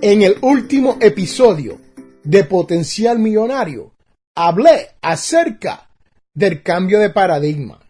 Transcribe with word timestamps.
En 0.00 0.22
el 0.22 0.38
último 0.42 0.96
episodio 1.00 1.80
de 2.22 2.44
Potencial 2.44 3.18
Millonario 3.18 3.96
hablé 4.36 4.90
acerca 5.02 5.90
del 6.32 6.62
cambio 6.62 7.00
de 7.00 7.10
paradigma. 7.10 7.80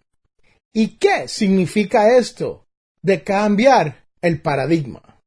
¿Y 0.73 0.97
qué 0.97 1.27
significa 1.27 2.17
esto 2.17 2.65
de 3.03 3.23
cambiar 3.23 4.07
el 4.23 4.41
paradigma? 4.41 5.21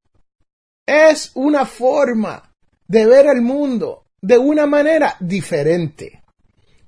Es 0.85 1.31
una 1.35 1.67
forma 1.67 2.53
de 2.89 3.07
ver 3.07 3.27
el 3.27 3.43
mundo 3.43 4.07
de 4.21 4.39
una 4.39 4.67
manera 4.67 5.17
diferente. 5.21 6.25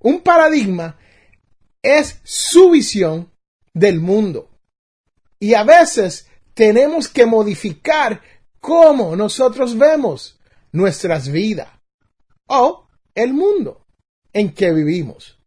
Un 0.01 0.23
paradigma 0.23 0.99
es 1.81 2.19
su 2.25 2.71
visión 2.71 3.31
del 3.73 4.01
mundo. 4.01 4.51
Y 5.39 5.55
a 5.55 5.63
veces 5.63 6.27
tenemos 6.53 7.09
que 7.09 7.27
modificar 7.27 8.21
cómo 8.65 9.15
nosotros 9.15 9.77
vemos 9.77 10.41
nuestras 10.73 11.29
vidas 11.29 11.69
o 12.47 12.89
el 13.15 13.35
mundo 13.35 13.85
en 14.33 14.55
que 14.55 14.73
vivimos 14.73 15.39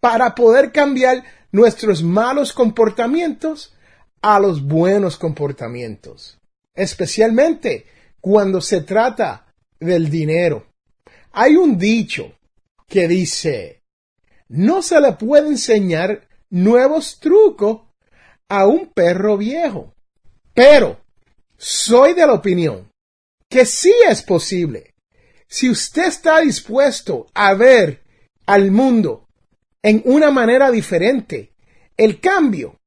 para 0.00 0.34
poder 0.34 0.72
cambiar 0.72 1.22
nuestros 1.50 2.02
malos 2.02 2.54
comportamientos 2.54 3.74
a 4.22 4.40
los 4.40 4.62
buenos 4.62 5.18
comportamientos, 5.18 6.40
especialmente 6.74 7.84
cuando 8.22 8.62
se 8.62 8.80
trata 8.80 9.52
del 9.78 10.08
dinero. 10.08 10.64
Hay 11.32 11.56
un 11.56 11.76
dicho 11.76 12.32
que 12.88 13.06
dice, 13.06 13.82
no 14.48 14.80
se 14.80 14.98
le 14.98 15.12
puede 15.12 15.48
enseñar 15.48 16.26
nuevos 16.48 17.20
trucos 17.20 17.82
a 18.48 18.66
un 18.66 18.86
perro 18.86 19.36
viejo. 19.36 19.92
Pero 20.54 21.01
soy 21.62 22.14
de 22.14 22.26
la 22.26 22.32
opinión 22.32 22.90
que 23.48 23.64
sí 23.64 23.94
es 24.08 24.22
posible. 24.22 24.94
Si 25.46 25.70
usted 25.70 26.06
está 26.06 26.40
dispuesto 26.40 27.28
a 27.34 27.54
ver 27.54 28.02
al 28.46 28.72
mundo 28.72 29.28
en 29.80 30.02
una 30.04 30.32
manera 30.32 30.72
diferente, 30.72 31.52
el 31.96 32.18
cambio, 32.18 32.80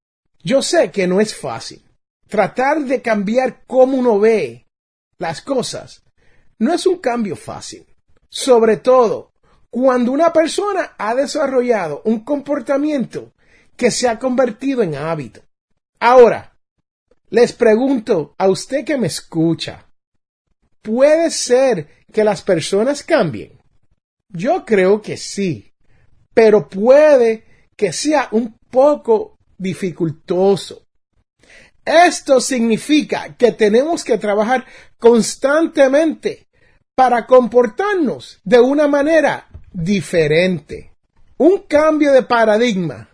yo 0.43 0.61
sé 0.61 0.91
que 0.91 1.07
no 1.07 1.21
es 1.21 1.33
fácil. 1.33 1.81
Tratar 2.27 2.81
de 2.81 3.01
cambiar 3.01 3.63
cómo 3.65 3.97
uno 3.97 4.19
ve 4.19 4.65
las 5.19 5.41
cosas 5.41 6.03
no 6.59 6.73
es 6.73 6.85
un 6.85 6.97
cambio 6.97 7.37
fácil. 7.37 7.85
Sobre 8.27 8.75
todo 8.75 9.31
cuando 9.69 10.11
una 10.11 10.33
persona 10.33 10.95
ha 10.97 11.15
desarrollado 11.15 12.01
un 12.03 12.25
comportamiento 12.25 13.31
que 13.77 13.89
se 13.89 14.09
ha 14.09 14.19
convertido 14.19 14.83
en 14.83 14.95
hábito. 14.95 15.41
Ahora, 15.99 16.54
les 17.35 17.51
pregunto 17.51 18.33
a 18.37 18.47
usted 18.47 18.85
que 18.85 18.97
me 18.97 19.07
escucha, 19.07 19.85
¿puede 20.81 21.29
ser 21.29 22.05
que 22.13 22.23
las 22.23 22.41
personas 22.41 23.03
cambien? 23.03 23.59
Yo 24.29 24.63
creo 24.63 25.01
que 25.01 25.17
sí, 25.17 25.73
pero 26.33 26.69
puede 26.69 27.43
que 27.75 27.91
sea 27.91 28.29
un 28.31 28.57
poco 28.71 29.37
dificultoso. 29.57 30.87
Esto 31.83 32.39
significa 32.39 33.35
que 33.35 33.51
tenemos 33.51 34.05
que 34.05 34.17
trabajar 34.17 34.65
constantemente 34.97 36.47
para 36.95 37.27
comportarnos 37.27 38.39
de 38.45 38.61
una 38.61 38.87
manera 38.87 39.49
diferente. 39.73 40.93
Un 41.37 41.63
cambio 41.67 42.13
de 42.13 42.23
paradigma 42.23 43.09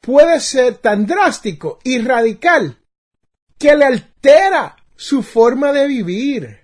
puede 0.00 0.40
ser 0.40 0.78
tan 0.78 1.04
drástico 1.04 1.80
y 1.84 1.98
radical 1.98 2.78
que 3.62 3.76
le 3.76 3.84
altera 3.84 4.76
su 4.96 5.22
forma 5.22 5.72
de 5.72 5.86
vivir. 5.86 6.62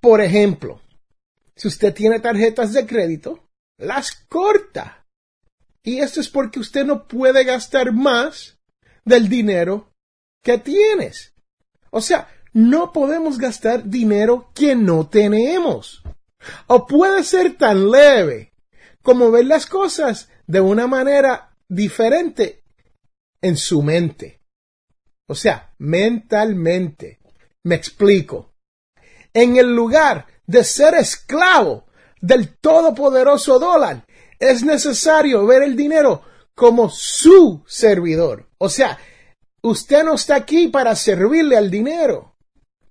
Por 0.00 0.22
ejemplo, 0.22 0.80
si 1.54 1.68
usted 1.68 1.92
tiene 1.92 2.18
tarjetas 2.18 2.72
de 2.72 2.86
crédito, 2.86 3.46
las 3.76 4.12
corta. 4.26 5.06
Y 5.82 5.98
esto 5.98 6.20
es 6.20 6.30
porque 6.30 6.60
usted 6.60 6.86
no 6.86 7.06
puede 7.06 7.44
gastar 7.44 7.92
más 7.92 8.58
del 9.04 9.28
dinero 9.28 9.92
que 10.42 10.56
tienes. 10.56 11.34
O 11.90 12.00
sea, 12.00 12.26
no 12.54 12.90
podemos 12.90 13.36
gastar 13.36 13.84
dinero 13.84 14.50
que 14.54 14.74
no 14.74 15.10
tenemos. 15.10 16.02
O 16.68 16.86
puede 16.86 17.22
ser 17.22 17.58
tan 17.58 17.90
leve 17.90 18.54
como 19.02 19.30
ver 19.30 19.44
las 19.44 19.66
cosas 19.66 20.30
de 20.46 20.62
una 20.62 20.86
manera 20.86 21.54
diferente 21.68 22.64
en 23.42 23.58
su 23.58 23.82
mente. 23.82 24.40
O 25.26 25.34
sea, 25.34 25.74
mentalmente. 25.78 27.20
Me 27.64 27.74
explico. 27.74 28.52
En 29.32 29.56
el 29.56 29.74
lugar 29.74 30.26
de 30.46 30.64
ser 30.64 30.94
esclavo 30.94 31.86
del 32.20 32.56
todopoderoso 32.58 33.58
dólar, 33.58 34.04
es 34.38 34.62
necesario 34.62 35.46
ver 35.46 35.62
el 35.62 35.76
dinero 35.76 36.22
como 36.54 36.88
su 36.88 37.62
servidor. 37.66 38.48
O 38.58 38.68
sea, 38.68 38.98
usted 39.62 40.04
no 40.04 40.14
está 40.14 40.36
aquí 40.36 40.68
para 40.68 40.94
servirle 40.94 41.56
al 41.56 41.70
dinero, 41.70 42.36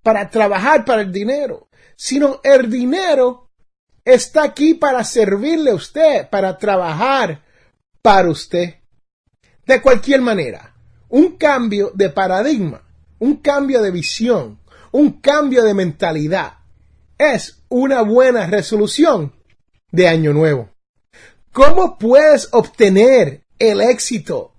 para 0.01 0.29
trabajar 0.29 0.85
para 0.85 1.01
el 1.01 1.11
dinero, 1.11 1.69
sino 1.95 2.41
el 2.43 2.69
dinero 2.69 3.51
está 4.03 4.43
aquí 4.43 4.73
para 4.73 5.03
servirle 5.03 5.71
a 5.71 5.75
usted, 5.75 6.29
para 6.29 6.57
trabajar 6.57 7.43
para 8.01 8.29
usted. 8.29 8.75
De 9.65 9.81
cualquier 9.81 10.21
manera, 10.21 10.72
un 11.13 11.37
cambio 11.37 11.91
de 11.93 12.09
paradigma, 12.09 12.81
un 13.19 13.35
cambio 13.35 13.83
de 13.83 13.91
visión, 13.91 14.59
un 14.91 15.21
cambio 15.21 15.63
de 15.63 15.75
mentalidad 15.75 16.53
es 17.19 17.61
una 17.69 18.01
buena 18.01 18.47
resolución 18.47 19.31
de 19.91 20.07
año 20.07 20.33
nuevo. 20.33 20.71
¿Cómo 21.51 21.99
puedes 21.99 22.49
obtener 22.51 23.43
el 23.59 23.81
éxito 23.81 24.55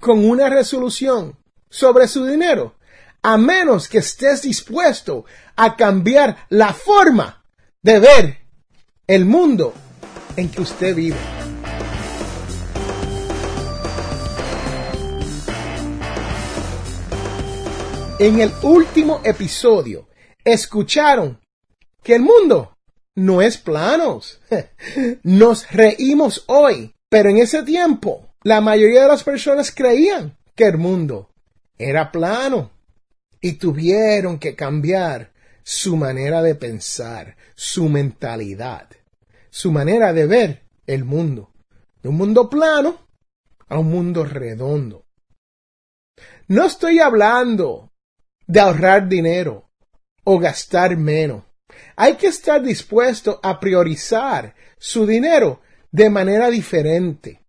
con 0.00 0.24
una 0.24 0.48
resolución 0.48 1.36
sobre 1.68 2.08
su 2.08 2.24
dinero? 2.24 2.76
A 3.20 3.36
menos 3.36 3.86
que 3.86 3.98
estés 3.98 4.40
dispuesto 4.40 5.26
a 5.56 5.76
cambiar 5.76 6.38
la 6.48 6.72
forma 6.72 7.44
de 7.82 7.98
ver 7.98 8.38
el 9.06 9.26
mundo 9.26 9.74
en 10.36 10.48
que 10.48 10.62
usted 10.62 10.96
vive. 10.96 11.37
En 18.18 18.40
el 18.40 18.52
último 18.62 19.20
episodio 19.24 20.08
escucharon 20.44 21.40
que 22.02 22.14
el 22.16 22.22
mundo 22.22 22.76
no 23.14 23.42
es 23.42 23.58
plano. 23.58 24.20
Nos 25.22 25.70
reímos 25.70 26.44
hoy, 26.46 26.94
pero 27.08 27.30
en 27.30 27.38
ese 27.38 27.62
tiempo 27.62 28.34
la 28.42 28.60
mayoría 28.60 29.02
de 29.02 29.08
las 29.08 29.24
personas 29.24 29.72
creían 29.72 30.36
que 30.54 30.64
el 30.64 30.78
mundo 30.78 31.30
era 31.76 32.10
plano 32.10 32.70
y 33.40 33.52
tuvieron 33.52 34.38
que 34.38 34.56
cambiar 34.56 35.32
su 35.62 35.96
manera 35.96 36.42
de 36.42 36.54
pensar, 36.54 37.36
su 37.54 37.88
mentalidad 37.88 38.88
su 39.50 39.72
manera 39.72 40.12
de 40.12 40.26
ver 40.26 40.62
el 40.86 41.04
mundo, 41.04 41.50
de 42.02 42.08
un 42.08 42.16
mundo 42.16 42.48
plano 42.48 43.08
a 43.68 43.78
un 43.78 43.90
mundo 43.90 44.24
redondo. 44.24 45.04
No 46.46 46.64
estoy 46.64 47.00
hablando 47.00 47.87
de 48.48 48.58
ahorrar 48.58 49.08
dinero 49.08 49.70
o 50.24 50.38
gastar 50.38 50.96
menos. 50.96 51.44
Hay 51.94 52.16
que 52.16 52.26
estar 52.26 52.60
dispuesto 52.62 53.38
a 53.42 53.60
priorizar 53.60 54.54
su 54.78 55.06
dinero 55.06 55.60
de 55.92 56.10
manera 56.10 56.50
diferente. 56.50 57.42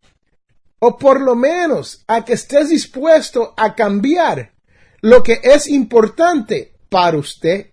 O 0.80 0.98
por 0.98 1.20
lo 1.22 1.36
menos 1.36 2.04
a 2.08 2.24
que 2.24 2.34
estés 2.34 2.70
dispuesto 2.70 3.54
a 3.58 3.76
cambiar 3.76 4.54
lo 5.02 5.24
que 5.24 5.40
es 5.42 5.68
importante 5.68 6.74
para 6.90 7.18
usted. 7.18 7.72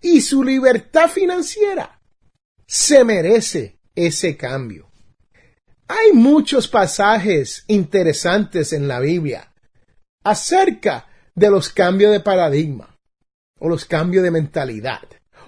Y 0.00 0.20
su 0.20 0.42
libertad 0.42 1.08
financiera 1.08 2.00
se 2.66 3.04
merece 3.04 3.78
ese 3.94 4.36
cambio. 4.36 4.90
Hay 5.88 6.12
muchos 6.12 6.68
pasajes 6.68 7.64
interesantes 7.68 8.72
en 8.72 8.88
la 8.88 9.00
Biblia 9.00 9.52
acerca 10.24 11.06
de 11.36 11.50
los 11.50 11.68
cambios 11.68 12.10
de 12.10 12.20
paradigma 12.20 12.98
o 13.60 13.68
los 13.68 13.84
cambios 13.84 14.24
de 14.24 14.32
mentalidad. 14.32 15.02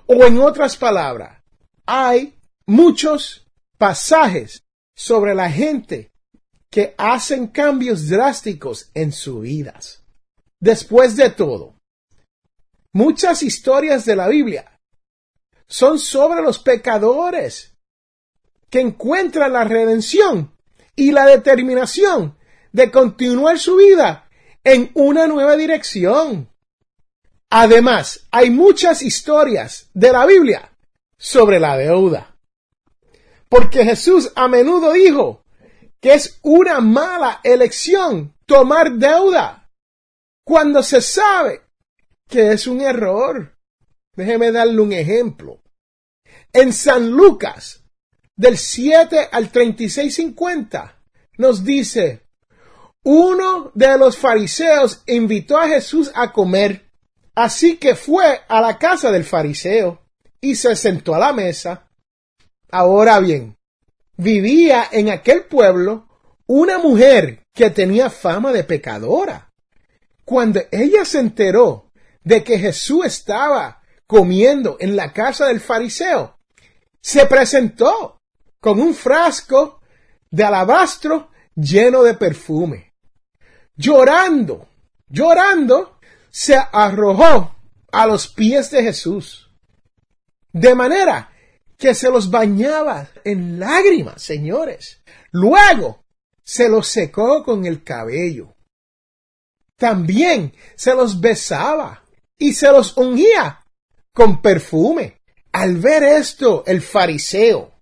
O 0.07 0.25
en 0.25 0.39
otras 0.39 0.77
palabras, 0.77 1.43
hay 1.87 2.35
muchos 2.67 3.47
pasajes 3.77 4.63
sobre 4.95 5.35
la 5.35 5.51
gente 5.51 6.11
que 6.71 6.95
hacen 6.99 7.49
cambios 7.49 8.09
drásticos 8.09 8.91
en 8.95 9.13
sus 9.13 9.43
vidas. 9.43 10.03
Después 10.61 11.17
de 11.17 11.31
todo, 11.31 11.75
muchas 12.93 13.43
historias 13.43 14.05
de 14.05 14.17
la 14.17 14.29
Biblia 14.29 14.79
son 15.67 15.99
sobre 15.99 16.43
los 16.43 16.59
pecadores 16.59 17.75
que 18.71 18.81
encuentran 18.81 19.53
la 19.53 19.65
redención 19.65 20.53
y 20.95 21.13
la 21.13 21.27
determinación 21.27 22.37
de 22.73 22.91
continuar 22.91 23.59
su 23.59 23.77
vida 23.77 24.28
en 24.69 24.91
una 24.93 25.27
nueva 25.27 25.57
dirección. 25.57 26.51
Además, 27.49 28.27
hay 28.31 28.51
muchas 28.51 29.03
historias 29.03 29.89
de 29.95 30.13
la 30.13 30.27
Biblia 30.27 30.71
sobre 31.17 31.59
la 31.59 31.77
deuda. 31.79 32.37
Porque 33.49 33.85
Jesús 33.85 34.31
a 34.37 34.47
menudo 34.47 34.93
dijo 34.93 35.43
que 36.01 36.13
es 36.13 36.39
una 36.43 36.81
mala 36.81 37.41
elección 37.43 38.35
tomar 38.45 38.93
deuda 38.93 39.71
cuando 40.45 40.83
se 40.83 41.01
sabe 41.01 41.63
que 42.29 42.53
es 42.53 42.67
un 42.67 42.83
error. 42.83 43.57
Déjeme 44.17 44.53
darle 44.53 44.83
un 44.83 44.93
ejemplo. 44.93 45.63
En 46.53 46.75
San 46.75 47.11
Lucas, 47.11 47.85
del 48.37 48.59
7 48.59 49.31
al 49.33 49.51
36.50, 49.51 50.95
nos 51.39 51.65
dice, 51.65 52.28
uno 53.05 53.71
de 53.75 53.97
los 53.99 54.17
fariseos 54.17 55.03
invitó 55.07 55.59
a 55.59 55.69
Jesús 55.69 56.11
a 56.15 56.33
comer 56.33 56.89
Así 57.39 57.77
que 57.77 57.95
fue 57.95 58.41
a 58.49 58.61
la 58.61 58.79
casa 58.79 59.13
del 59.13 59.23
fariseo 59.23 60.03
y 60.41 60.57
se 60.57 60.75
sentó 60.75 61.15
a 61.15 61.21
la 61.21 61.33
mesa. 61.33 61.89
Ahora 62.69 63.21
bien, 63.21 63.57
vivía 64.17 64.89
en 64.91 65.09
aquel 65.09 65.45
pueblo 65.45 66.09
una 66.49 66.79
mujer 66.79 67.45
que 67.55 67.71
tenía 67.71 68.11
fama 68.11 68.51
de 68.51 68.65
pecadora. 68.65 69.53
Cuando 70.25 70.63
ella 70.73 71.05
se 71.05 71.21
enteró 71.21 71.93
de 72.25 72.43
que 72.43 72.59
Jesús 72.59 73.07
estaba 73.07 73.83
comiendo 74.09 74.77
en 74.81 74.97
la 74.97 75.13
casa 75.13 75.47
del 75.47 75.61
fariseo, 75.61 76.41
se 77.01 77.25
presentó 77.27 78.19
con 78.61 78.81
un 78.81 78.95
frasco 78.95 79.81
de 80.29 80.43
alabastro 80.43 81.31
lleno 81.55 82.03
de 82.03 82.15
perfume. 82.15 82.88
Llorando, 83.79 84.69
llorando, 85.09 86.01
se 86.31 86.57
arrojó 86.57 87.55
a 87.93 88.07
los 88.09 88.27
pies 88.27 88.73
de 88.73 88.83
Jesús, 88.83 89.49
de 90.53 90.75
manera 90.75 91.31
que 91.79 91.95
se 91.95 92.11
los 92.11 92.29
bañaba 92.29 93.09
en 93.23 93.61
lágrimas, 93.61 94.21
señores. 94.21 95.01
Luego 95.31 96.05
se 96.43 96.69
los 96.69 96.89
secó 96.89 97.45
con 97.45 97.67
el 97.67 97.85
cabello. 97.85 98.57
También 99.77 100.53
se 100.75 100.93
los 100.97 101.21
besaba 101.21 102.03
y 102.37 102.55
se 102.55 102.73
los 102.73 102.97
ungía 102.97 103.65
con 104.13 104.43
perfume. 104.43 105.21
Al 105.53 105.77
ver 105.77 106.03
esto, 106.03 106.65
el 106.67 106.83
fariseo, 106.83 107.75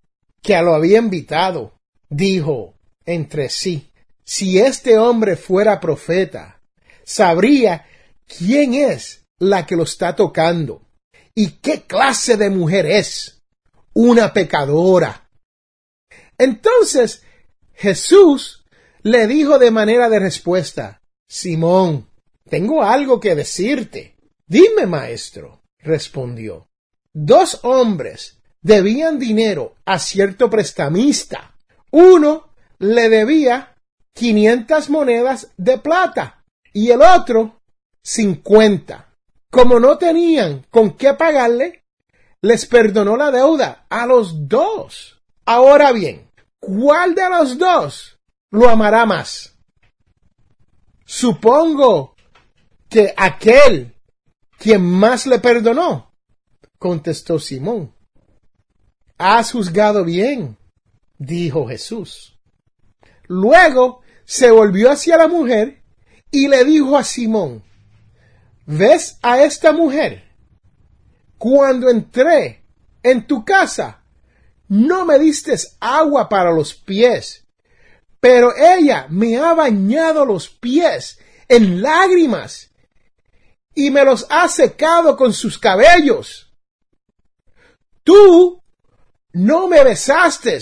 que 0.42 0.60
lo 0.60 0.74
había 0.74 0.98
invitado, 0.98 1.78
dijo 2.10 2.74
entre 3.06 3.48
sí, 3.48 3.90
si 4.26 4.58
este 4.58 4.98
hombre 4.98 5.36
fuera 5.36 5.78
profeta, 5.78 6.60
sabría 7.04 7.86
quién 8.26 8.74
es 8.74 9.24
la 9.38 9.64
que 9.64 9.76
lo 9.76 9.84
está 9.84 10.16
tocando 10.16 10.82
y 11.32 11.52
qué 11.62 11.82
clase 11.82 12.36
de 12.36 12.50
mujer 12.50 12.86
es. 12.86 13.44
Una 13.94 14.32
pecadora. 14.32 15.30
Entonces 16.36 17.22
Jesús 17.72 18.64
le 19.02 19.26
dijo 19.28 19.58
de 19.58 19.70
manera 19.70 20.08
de 20.08 20.18
respuesta, 20.18 21.00
Simón, 21.28 22.10
tengo 22.50 22.82
algo 22.82 23.20
que 23.20 23.34
decirte. 23.34 24.16
Dime, 24.46 24.86
maestro, 24.86 25.62
respondió. 25.78 26.68
Dos 27.12 27.60
hombres 27.62 28.38
debían 28.60 29.18
dinero 29.18 29.76
a 29.84 29.98
cierto 29.98 30.50
prestamista. 30.50 31.54
Uno 31.92 32.52
le 32.78 33.08
debía 33.08 33.75
quinientas 34.16 34.88
monedas 34.88 35.52
de 35.58 35.76
plata 35.76 36.42
y 36.72 36.90
el 36.90 37.02
otro 37.02 37.60
50. 38.02 39.12
Como 39.50 39.78
no 39.78 39.98
tenían 39.98 40.66
con 40.70 40.96
qué 40.96 41.12
pagarle, 41.12 41.84
les 42.40 42.64
perdonó 42.64 43.16
la 43.16 43.30
deuda 43.30 43.86
a 43.90 44.06
los 44.06 44.48
dos. 44.48 45.20
Ahora 45.44 45.92
bien, 45.92 46.30
¿cuál 46.58 47.14
de 47.14 47.28
los 47.28 47.58
dos 47.58 48.18
lo 48.50 48.70
amará 48.70 49.04
más? 49.04 49.54
Supongo 51.04 52.16
que 52.88 53.12
aquel 53.16 53.94
quien 54.58 54.82
más 54.82 55.26
le 55.26 55.38
perdonó, 55.38 56.14
contestó 56.78 57.38
Simón. 57.38 57.94
Has 59.18 59.52
juzgado 59.52 60.04
bien, 60.04 60.56
dijo 61.18 61.68
Jesús. 61.68 62.38
Luego 63.28 64.02
se 64.26 64.50
volvió 64.50 64.90
hacia 64.90 65.16
la 65.16 65.28
mujer 65.28 65.82
y 66.30 66.48
le 66.48 66.64
dijo 66.64 66.98
a 66.98 67.04
Simón, 67.04 67.64
¿Ves 68.66 69.18
a 69.22 69.42
esta 69.42 69.72
mujer? 69.72 70.24
Cuando 71.38 71.88
entré 71.88 72.64
en 73.02 73.26
tu 73.26 73.44
casa, 73.44 74.02
no 74.68 75.04
me 75.04 75.20
diste 75.20 75.56
agua 75.78 76.28
para 76.28 76.50
los 76.50 76.74
pies, 76.74 77.46
pero 78.18 78.52
ella 78.56 79.06
me 79.08 79.36
ha 79.36 79.54
bañado 79.54 80.26
los 80.26 80.48
pies 80.48 81.20
en 81.48 81.80
lágrimas 81.80 82.72
y 83.72 83.90
me 83.90 84.04
los 84.04 84.26
ha 84.28 84.48
secado 84.48 85.16
con 85.16 85.32
sus 85.32 85.58
cabellos. 85.58 86.52
Tú 88.02 88.60
no 89.32 89.68
me 89.68 89.84
besaste, 89.84 90.58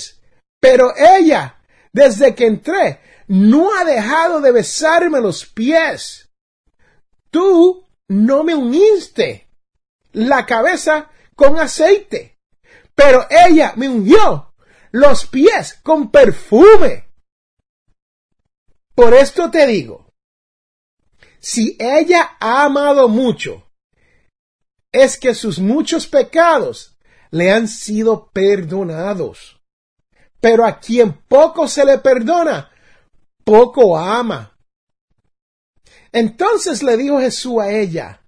pero 0.61 0.93
ella, 0.97 1.59
desde 1.93 2.35
que 2.35 2.47
entré, 2.47 3.01
no 3.27 3.75
ha 3.75 3.85
dejado 3.85 4.41
de 4.41 4.53
besarme 4.53 5.21
los 5.21 5.47
pies. 5.47 6.31
Tú 7.31 7.87
no 8.09 8.45
me 8.45 8.55
uniste 8.55 9.49
la 10.13 10.47
cabeza 10.47 11.11
con 11.35 11.59
aceite, 11.59 12.39
pero 12.95 13.27
ella 13.31 13.73
me 13.77 13.89
ungió 13.89 14.55
los 14.93 15.27
pies 15.27 15.75
con 15.83 16.11
perfume. 16.11 17.09
Por 18.95 19.15
esto 19.15 19.51
te 19.51 19.67
digo, 19.67 20.13
si 21.41 21.77
ella 21.81 22.37
ha 22.39 22.65
amado 22.65 23.09
mucho, 23.09 23.69
es 24.93 25.19
que 25.19 25.35
sus 25.35 25.59
muchos 25.59 26.07
pecados 26.07 26.97
le 27.31 27.51
han 27.51 27.67
sido 27.67 28.31
perdonados. 28.31 29.61
Pero 30.41 30.65
a 30.65 30.79
quien 30.79 31.13
poco 31.13 31.67
se 31.67 31.85
le 31.85 31.99
perdona, 31.99 32.71
poco 33.45 33.97
ama. 33.97 34.59
Entonces 36.13 36.83
le 36.83 36.97
dijo 36.97 37.21
Jesús 37.21 37.61
a 37.61 37.71
ella, 37.71 38.25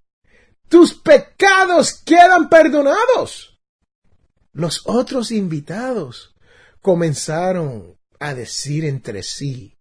tus 0.69 0.95
pecados 0.95 1.95
quedan 2.05 2.49
perdonados. 2.49 3.61
Los 4.53 4.83
otros 4.87 5.31
invitados 5.31 6.35
comenzaron 6.81 7.99
a 8.19 8.35
decir 8.35 8.85
entre 8.85 9.23
sí, 9.23 9.79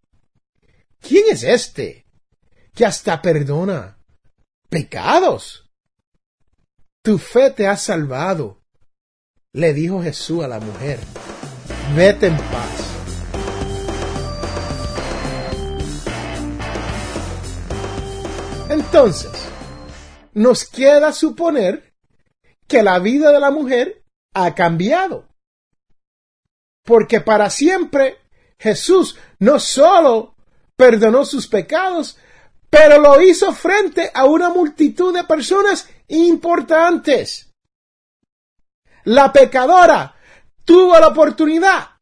¿quién 1.00 1.24
es 1.30 1.42
este 1.42 2.06
que 2.74 2.84
hasta 2.84 3.22
perdona 3.22 3.98
pecados? 4.68 5.70
Tu 7.02 7.18
fe 7.18 7.50
te 7.50 7.66
ha 7.66 7.76
salvado, 7.76 8.62
le 9.52 9.72
dijo 9.72 10.02
Jesús 10.02 10.44
a 10.44 10.48
la 10.48 10.60
mujer, 10.60 11.00
vete 11.94 12.26
en 12.26 12.36
paz. 12.36 12.85
Entonces, 18.96 19.30
nos 20.32 20.64
queda 20.64 21.12
suponer 21.12 21.92
que 22.66 22.82
la 22.82 22.98
vida 22.98 23.30
de 23.30 23.40
la 23.40 23.50
mujer 23.50 24.02
ha 24.32 24.54
cambiado. 24.54 25.28
Porque 26.82 27.20
para 27.20 27.50
siempre 27.50 28.16
Jesús 28.58 29.18
no 29.38 29.60
solo 29.60 30.34
perdonó 30.76 31.26
sus 31.26 31.46
pecados, 31.46 32.16
pero 32.70 32.98
lo 32.98 33.20
hizo 33.20 33.52
frente 33.52 34.10
a 34.14 34.24
una 34.24 34.48
multitud 34.48 35.12
de 35.12 35.24
personas 35.24 35.90
importantes. 36.08 37.52
La 39.04 39.30
pecadora 39.30 40.16
tuvo 40.64 40.98
la 40.98 41.08
oportunidad 41.08 41.98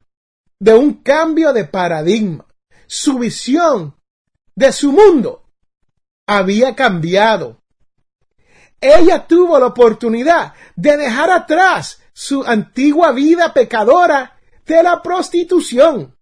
de 0.61 0.75
un 0.75 1.03
cambio 1.03 1.53
de 1.53 1.65
paradigma. 1.65 2.47
Su 2.87 3.19
visión 3.19 3.97
de 4.55 4.73
su 4.73 4.93
mundo 4.93 5.44
había 6.27 6.75
cambiado. 6.75 7.63
Ella 8.81 9.27
tuvo 9.27 9.59
la 9.59 9.67
oportunidad 9.67 10.55
de 10.77 10.97
dejar 10.97 11.31
atrás 11.31 12.03
su 12.13 12.45
antigua 12.45 13.13
vida 13.13 13.53
pecadora 13.53 14.39
de 14.67 14.83
la 14.83 15.03
prostitución 15.03 16.17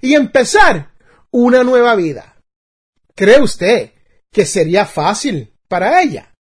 y 0.00 0.14
empezar 0.14 0.92
una 1.30 1.64
nueva 1.64 1.94
vida. 1.94 2.36
¿Cree 3.14 3.40
usted 3.40 3.92
que 4.30 4.44
sería 4.44 4.84
fácil 4.84 5.54
para 5.68 6.02
ella? 6.02 6.34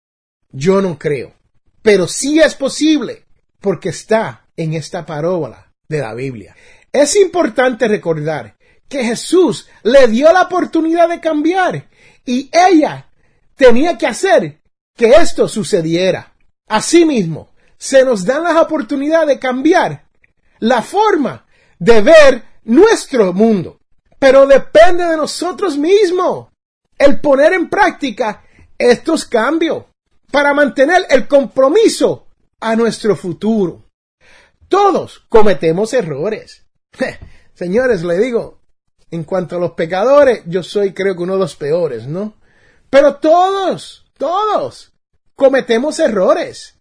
Yo 0.51 0.81
no 0.81 0.97
creo. 0.97 1.33
Pero 1.81 2.07
sí 2.07 2.39
es 2.39 2.55
posible 2.55 3.25
porque 3.59 3.89
está 3.89 4.47
en 4.57 4.74
esta 4.74 5.05
parábola 5.05 5.71
de 5.88 6.00
la 6.00 6.13
Biblia. 6.13 6.55
Es 6.91 7.15
importante 7.15 7.88
recordar 7.88 8.57
que 8.88 9.03
Jesús 9.03 9.67
le 9.83 10.07
dio 10.07 10.31
la 10.31 10.43
oportunidad 10.43 11.09
de 11.09 11.19
cambiar 11.19 11.89
y 12.25 12.50
ella 12.51 13.10
tenía 13.55 13.98
que 13.98 14.08
hacer 14.08 14.62
que 14.96 15.10
esto 15.10 15.48
sucediera. 15.48 16.34
Asimismo, 16.67 17.53
se 17.77 18.03
nos 18.03 18.25
dan 18.25 18.44
las 18.44 18.55
oportunidades 18.55 19.27
de 19.27 19.39
cambiar 19.39 20.05
la 20.60 20.82
forma 20.82 21.46
de 21.77 22.01
ver 22.01 22.44
nuestro 22.63 23.34
mundo. 23.34 23.79
Pero 24.17 24.48
depende 24.48 25.05
de 25.05 25.17
nosotros 25.17 25.77
mismos 25.77 26.48
el 26.98 27.20
poner 27.20 27.53
en 27.53 27.70
práctica 27.70 28.44
estos 28.77 29.25
cambios 29.25 29.86
para 30.32 30.53
mantener 30.53 31.05
el 31.10 31.27
compromiso 31.27 32.27
a 32.60 32.75
nuestro 32.75 33.15
futuro. 33.15 33.86
Todos 34.67 35.24
cometemos 35.29 35.94
errores. 35.94 36.65
Señores, 37.53 38.03
le 38.03 38.17
digo, 38.17 38.60
en 39.15 39.24
cuanto 39.24 39.55
a 39.55 39.60
los 39.60 39.72
pecadores, 39.72 40.43
yo 40.45 40.62
soy 40.62 40.93
creo 40.93 41.15
que 41.15 41.24
uno 41.24 41.34
de 41.34 41.39
los 41.39 41.55
peores, 41.55 42.07
¿no? 42.07 42.36
Pero 42.89 43.15
todos, 43.15 44.05
todos 44.17 44.93
cometemos 45.36 46.00
errores. 46.00 46.75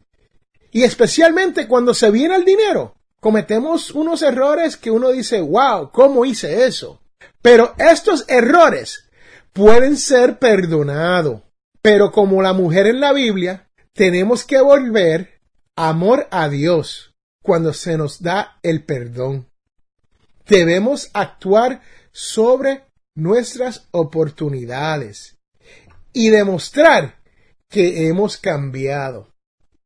Y 0.70 0.82
especialmente 0.82 1.66
cuando 1.68 1.94
se 1.94 2.10
viene 2.10 2.36
el 2.36 2.44
dinero, 2.44 2.96
cometemos 3.20 3.90
unos 3.92 4.22
errores 4.22 4.76
que 4.76 4.90
uno 4.90 5.10
dice, 5.10 5.40
wow, 5.40 5.90
¿cómo 5.90 6.24
hice 6.24 6.66
eso? 6.66 7.00
Pero 7.40 7.74
estos 7.78 8.24
errores 8.28 9.08
pueden 9.52 9.96
ser 9.96 10.38
perdonados. 10.38 11.42
Pero 11.80 12.10
como 12.12 12.42
la 12.42 12.52
mujer 12.52 12.86
en 12.86 13.00
la 13.00 13.12
Biblia, 13.12 13.68
tenemos 13.92 14.44
que 14.44 14.60
volver 14.60 15.40
amor 15.76 16.26
a 16.30 16.48
Dios 16.48 17.14
cuando 17.42 17.72
se 17.72 17.96
nos 17.96 18.22
da 18.22 18.58
el 18.62 18.84
perdón. 18.84 19.48
Debemos 20.46 21.10
actuar 21.12 21.82
sobre 22.14 22.85
nuestras 23.16 23.88
oportunidades 23.90 25.37
y 26.12 26.30
demostrar 26.30 27.21
que 27.68 28.06
hemos 28.06 28.37
cambiado. 28.37 29.35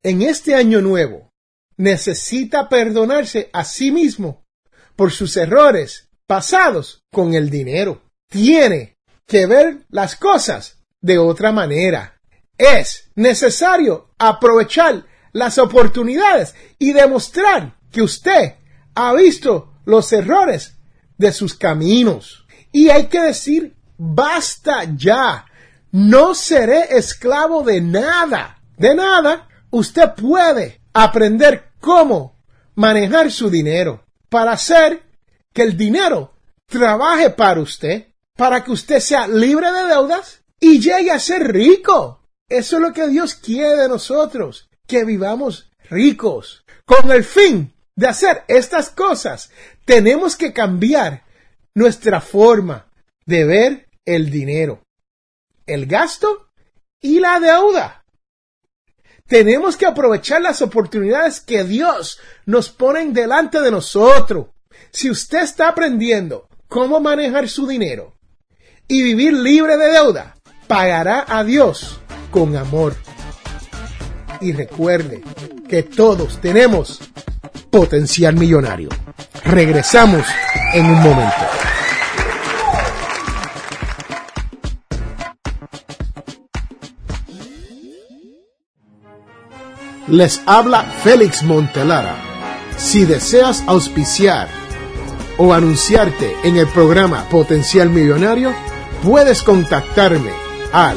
En 0.03 0.23
este 0.23 0.55
año 0.55 0.83
nuevo, 0.83 1.33
necesita 1.79 2.69
perdonarse 2.69 3.49
a 3.53 3.65
sí 3.65 3.91
mismo 3.91 4.45
por 4.95 5.11
sus 5.11 5.37
errores 5.37 6.11
pasados 6.27 7.03
con 7.11 7.35
el 7.35 7.49
dinero. 7.49 8.03
Tiene 8.31 8.99
que 9.27 9.47
ver 9.47 9.87
las 9.89 10.15
cosas 10.15 10.85
de 11.01 11.19
otra 11.19 11.51
manera. 11.51 12.21
Es 12.59 13.11
necesario 13.15 14.11
aprovechar 14.19 15.07
las 15.33 15.57
oportunidades 15.59 16.55
y 16.79 16.93
demostrar 16.93 17.79
que 17.91 18.03
usted 18.03 18.57
ha 18.95 19.15
visto 19.15 19.81
los 19.87 20.13
errores 20.13 20.78
de 21.19 21.33
sus 21.33 21.55
caminos. 21.55 22.47
Y 22.73 22.89
hay 22.89 23.07
que 23.07 23.21
decir, 23.21 23.77
basta 23.99 24.85
ya. 24.97 25.45
No 25.91 26.35
seré 26.35 26.97
esclavo 26.97 27.63
de 27.63 27.81
nada. 27.81 28.63
De 28.77 28.95
nada. 28.95 29.49
Usted 29.71 30.15
puede 30.15 30.81
aprender 30.95 31.73
cómo 31.81 32.39
manejar 32.75 33.31
su 33.31 33.51
dinero 33.51 34.05
para 34.29 34.53
hacer 34.53 35.03
que 35.53 35.63
el 35.63 35.77
dinero 35.77 36.35
trabaje 36.67 37.31
para 37.31 37.61
usted, 37.61 38.07
para 38.37 38.63
que 38.63 38.71
usted 38.71 39.01
sea 39.01 39.27
libre 39.27 39.73
de 39.73 39.85
deudas 39.87 40.43
y 40.61 40.81
llegue 40.81 41.11
a 41.11 41.19
ser 41.19 41.53
rico. 41.53 42.29
Eso 42.49 42.77
es 42.77 42.83
lo 42.83 42.93
que 42.93 43.09
Dios 43.09 43.35
quiere 43.35 43.77
de 43.77 43.89
nosotros, 43.89 44.71
que 44.87 45.05
vivamos 45.05 45.71
ricos. 45.91 46.65
Con 46.85 47.11
el 47.11 47.25
fin 47.25 47.75
de 47.95 48.07
hacer 48.07 48.45
estas 48.49 48.91
cosas, 48.91 49.51
tenemos 49.89 50.37
que 50.37 50.53
cambiar 50.53 51.25
nuestra 51.73 52.21
forma 52.21 52.93
de 53.25 53.47
ver 53.47 53.89
el 54.05 54.31
dinero, 54.31 54.83
el 55.67 55.87
gasto 55.87 56.51
y 57.01 57.21
la 57.21 57.41
deuda. 57.41 58.05
Tenemos 59.27 59.79
que 59.79 59.87
aprovechar 59.87 60.43
las 60.43 60.61
oportunidades 60.61 61.41
que 61.41 61.65
Dios 61.65 62.21
nos 62.45 62.69
pone 62.69 63.03
delante 63.13 63.63
de 63.63 63.71
nosotros. 63.71 64.49
Si 64.91 65.09
usted 65.09 65.45
está 65.45 65.69
aprendiendo 65.69 66.51
cómo 66.69 67.01
manejar 67.01 67.49
su 67.49 67.67
dinero 67.67 68.15
y 68.89 69.03
vivir 69.03 69.33
libre 69.33 69.79
de 69.79 69.91
deuda, 69.91 70.37
pagará 70.67 71.25
a 71.27 71.45
Dios 71.45 71.99
con 72.31 72.57
amor. 72.57 72.95
Y 74.43 74.53
recuerde 74.53 75.23
que 75.67 75.83
todos 75.83 76.43
tenemos 76.43 77.01
potencial 77.71 78.35
millonario. 78.35 78.89
Regresamos 79.45 80.27
en 80.73 80.87
un 80.87 81.03
momento. 81.03 81.35
Les 90.09 90.41
habla 90.47 90.85
Félix 90.85 91.43
Montelara. 91.43 92.17
Si 92.77 93.05
deseas 93.05 93.63
auspiciar 93.67 94.49
o 95.37 95.53
anunciarte 95.53 96.35
en 96.45 96.57
el 96.57 96.67
programa 96.69 97.29
Potencial 97.29 97.91
Millonario, 97.91 98.55
puedes 99.03 99.43
contactarme 99.43 100.31
al 100.73 100.97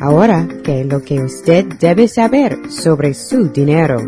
Ahora, 0.00 0.46
¿qué 0.62 0.82
es 0.82 0.86
lo 0.86 1.02
que 1.02 1.20
usted 1.20 1.64
debe 1.80 2.06
saber 2.06 2.70
sobre 2.70 3.14
su 3.14 3.48
dinero? 3.48 4.00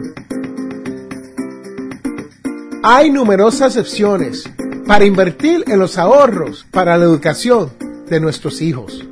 Hay 2.85 3.11
numerosas 3.11 3.77
opciones 3.77 4.49
para 4.87 5.05
invertir 5.05 5.65
en 5.67 5.81
los 5.81 5.99
ahorros 5.99 6.65
para 6.71 6.97
la 6.97 7.05
educación 7.05 7.73
de 8.09 8.21
nuestros 8.21 8.63
hijos. 8.63 9.05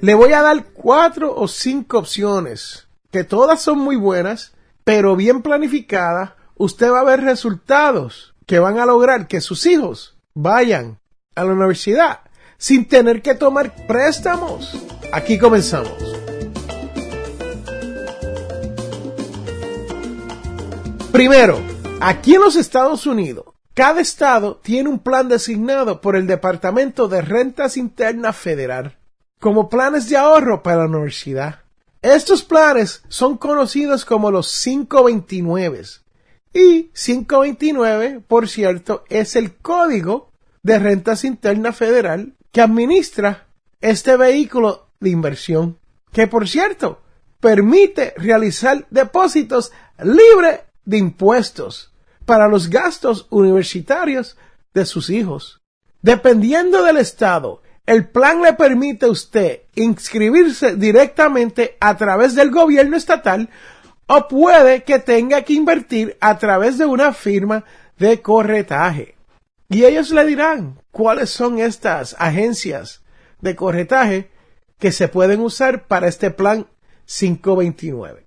Le 0.00 0.14
voy 0.14 0.32
a 0.32 0.42
dar 0.42 0.64
cuatro 0.72 1.32
o 1.36 1.46
cinco 1.46 1.98
opciones 1.98 2.88
que 3.12 3.22
todas 3.22 3.62
son 3.62 3.78
muy 3.78 3.94
buenas, 3.94 4.54
pero 4.82 5.14
bien 5.14 5.40
planificadas 5.40 6.32
usted 6.56 6.90
va 6.90 7.00
a 7.00 7.04
ver 7.04 7.20
resultados 7.20 8.34
que 8.44 8.58
van 8.58 8.80
a 8.80 8.86
lograr 8.86 9.28
que 9.28 9.40
sus 9.40 9.66
hijos 9.66 10.16
vayan 10.34 10.98
a 11.36 11.44
la 11.44 11.52
universidad 11.52 12.20
sin 12.58 12.88
tener 12.88 13.22
que 13.22 13.36
tomar 13.36 13.86
préstamos. 13.86 14.76
Aquí 15.12 15.38
comenzamos. 15.38 16.23
Primero, 21.14 21.60
aquí 22.00 22.34
en 22.34 22.40
los 22.40 22.56
Estados 22.56 23.06
Unidos, 23.06 23.44
cada 23.72 24.00
estado 24.00 24.56
tiene 24.56 24.88
un 24.88 24.98
plan 24.98 25.28
designado 25.28 26.00
por 26.00 26.16
el 26.16 26.26
Departamento 26.26 27.06
de 27.06 27.22
Rentas 27.22 27.76
Internas 27.76 28.36
Federal 28.36 28.98
como 29.38 29.68
planes 29.68 30.08
de 30.08 30.16
ahorro 30.16 30.64
para 30.64 30.78
la 30.78 30.86
universidad. 30.86 31.60
Estos 32.02 32.42
planes 32.42 33.04
son 33.06 33.36
conocidos 33.36 34.04
como 34.04 34.32
los 34.32 34.60
529 34.60 35.82
y 36.52 36.90
529, 36.92 38.20
por 38.26 38.48
cierto, 38.48 39.04
es 39.08 39.36
el 39.36 39.54
código 39.54 40.32
de 40.64 40.80
rentas 40.80 41.22
internas 41.22 41.76
federal 41.76 42.34
que 42.50 42.60
administra 42.60 43.46
este 43.80 44.16
vehículo 44.16 44.88
de 44.98 45.10
inversión, 45.10 45.78
que 46.10 46.26
por 46.26 46.48
cierto 46.48 47.02
permite 47.38 48.14
realizar 48.16 48.84
depósitos 48.90 49.70
libres 50.02 50.58
de 50.84 50.98
impuestos 50.98 51.92
para 52.24 52.48
los 52.48 52.68
gastos 52.68 53.26
universitarios 53.30 54.36
de 54.72 54.86
sus 54.86 55.10
hijos. 55.10 55.60
Dependiendo 56.02 56.82
del 56.82 56.98
estado, 56.98 57.62
el 57.86 58.08
plan 58.08 58.42
le 58.42 58.54
permite 58.54 59.06
a 59.06 59.10
usted 59.10 59.62
inscribirse 59.74 60.76
directamente 60.76 61.76
a 61.80 61.96
través 61.96 62.34
del 62.34 62.50
gobierno 62.50 62.96
estatal 62.96 63.50
o 64.06 64.28
puede 64.28 64.84
que 64.84 64.98
tenga 64.98 65.42
que 65.42 65.54
invertir 65.54 66.16
a 66.20 66.38
través 66.38 66.78
de 66.78 66.86
una 66.86 67.12
firma 67.12 67.64
de 67.98 68.20
corretaje. 68.20 69.14
Y 69.68 69.84
ellos 69.84 70.10
le 70.10 70.24
dirán 70.24 70.80
cuáles 70.90 71.30
son 71.30 71.58
estas 71.58 72.16
agencias 72.18 73.02
de 73.40 73.56
corretaje 73.56 74.30
que 74.78 74.92
se 74.92 75.08
pueden 75.08 75.40
usar 75.40 75.86
para 75.86 76.08
este 76.08 76.30
plan 76.30 76.66
529. 77.06 78.23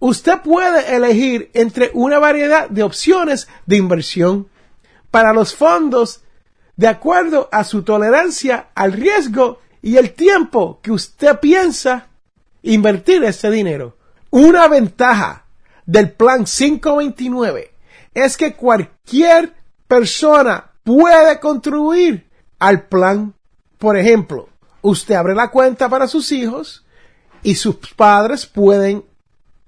Usted 0.00 0.40
puede 0.40 0.96
elegir 0.96 1.50
entre 1.52 1.90
una 1.92 2.18
variedad 2.18 2.68
de 2.70 2.82
opciones 2.82 3.48
de 3.66 3.76
inversión 3.76 4.48
para 5.10 5.34
los 5.34 5.54
fondos 5.54 6.22
de 6.76 6.88
acuerdo 6.88 7.50
a 7.52 7.64
su 7.64 7.82
tolerancia 7.82 8.70
al 8.74 8.92
riesgo 8.94 9.60
y 9.82 9.98
el 9.98 10.14
tiempo 10.14 10.80
que 10.82 10.90
usted 10.90 11.38
piensa 11.38 12.08
invertir 12.62 13.22
ese 13.24 13.50
dinero. 13.50 13.98
Una 14.30 14.68
ventaja 14.68 15.44
del 15.84 16.12
plan 16.12 16.44
529 16.44 17.74
es 18.14 18.36
que 18.38 18.54
cualquier 18.54 19.54
persona 19.86 20.70
puede 20.82 21.38
contribuir 21.40 22.30
al 22.58 22.86
plan. 22.86 23.34
Por 23.76 23.98
ejemplo, 23.98 24.48
usted 24.80 25.14
abre 25.14 25.34
la 25.34 25.50
cuenta 25.50 25.90
para 25.90 26.08
sus 26.08 26.32
hijos 26.32 26.86
y 27.42 27.56
sus 27.56 27.76
padres 27.96 28.46
pueden 28.46 29.04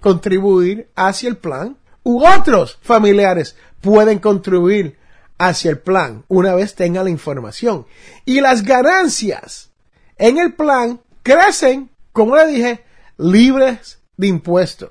contribuir 0.02 0.90
hacia 0.94 1.30
el 1.30 1.38
plan 1.38 1.78
u 2.02 2.26
otros 2.26 2.78
familiares 2.82 3.56
pueden 3.80 4.18
contribuir 4.18 4.98
hacia 5.38 5.70
el 5.70 5.78
plan 5.78 6.24
una 6.28 6.54
vez 6.54 6.74
tenga 6.74 7.02
la 7.02 7.10
información. 7.10 7.86
Y 8.26 8.40
las 8.40 8.62
ganancias 8.62 9.70
en 10.18 10.38
el 10.38 10.52
plan 10.52 11.00
crecen, 11.22 11.90
como 12.12 12.36
le 12.36 12.46
dije, 12.48 12.84
libres 13.16 14.00
de 14.16 14.26
impuestos. 14.26 14.90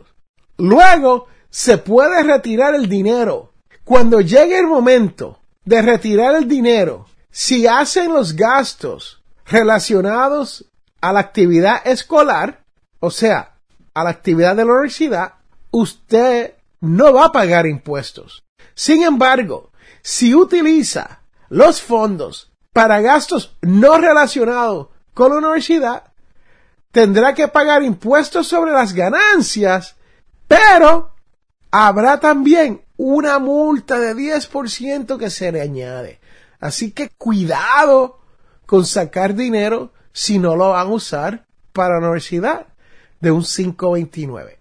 Luego 0.57 1.27
se 1.49 1.77
puede 1.77 2.23
retirar 2.23 2.73
el 2.73 2.89
dinero. 2.89 3.53
Cuando 3.83 4.21
llegue 4.21 4.57
el 4.57 4.67
momento 4.67 5.39
de 5.65 5.81
retirar 5.81 6.35
el 6.35 6.47
dinero, 6.47 7.05
si 7.29 7.67
hacen 7.67 8.13
los 8.13 8.35
gastos 8.35 9.21
relacionados 9.45 10.65
a 11.01 11.11
la 11.13 11.19
actividad 11.19 11.85
escolar, 11.85 12.63
o 12.99 13.11
sea, 13.11 13.57
a 13.93 14.03
la 14.03 14.09
actividad 14.09 14.55
de 14.55 14.65
la 14.65 14.71
universidad, 14.71 15.33
usted 15.71 16.55
no 16.79 17.13
va 17.13 17.25
a 17.25 17.31
pagar 17.31 17.65
impuestos. 17.65 18.43
Sin 18.73 19.03
embargo, 19.03 19.71
si 20.01 20.33
utiliza 20.33 21.21
los 21.49 21.81
fondos 21.81 22.51
para 22.73 23.01
gastos 23.01 23.55
no 23.61 23.97
relacionados 23.97 24.87
con 25.13 25.31
la 25.31 25.37
universidad, 25.37 26.05
tendrá 26.91 27.33
que 27.33 27.47
pagar 27.47 27.83
impuestos 27.83 28.47
sobre 28.47 28.71
las 28.71 28.93
ganancias, 28.93 29.95
pero 30.47 31.13
habrá 31.69 32.19
también 32.19 32.81
una 32.97 33.39
multa 33.39 33.99
de 33.99 34.15
10% 34.15 35.17
que 35.17 35.29
se 35.29 35.51
le 35.51 35.61
añade. 35.61 36.19
Así 36.59 36.91
que 36.91 37.09
cuidado 37.09 38.19
con 38.65 38.85
sacar 38.85 39.35
dinero 39.35 39.91
si 40.13 40.39
no 40.39 40.55
lo 40.55 40.69
van 40.69 40.87
a 40.87 40.91
usar 40.91 41.45
para 41.73 41.99
la 41.99 42.07
universidad 42.07 42.67
de 43.21 43.31
un 43.31 43.43
529. 43.43 44.57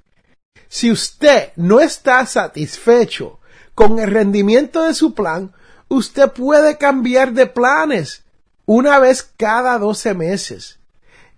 Si 0.68 0.90
usted 0.90 1.50
no 1.56 1.80
está 1.80 2.24
satisfecho 2.26 3.40
con 3.74 3.98
el 3.98 4.10
rendimiento 4.10 4.82
de 4.82 4.94
su 4.94 5.14
plan, 5.14 5.52
usted 5.88 6.30
puede 6.30 6.78
cambiar 6.78 7.32
de 7.32 7.46
planes 7.46 8.22
una 8.66 8.98
vez 8.98 9.28
cada 9.36 9.78
12 9.78 10.14
meses. 10.14 10.78